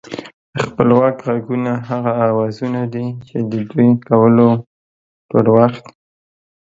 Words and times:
خپلواک 0.63 1.15
غږونه 1.25 1.71
هغه 1.89 2.11
اوازونه 2.29 2.81
دي 2.93 3.07
چې 3.27 3.37
د 3.51 3.53
دوی 3.71 3.89
کولو 4.07 4.49
پر 5.29 5.45
وخت 5.55 5.85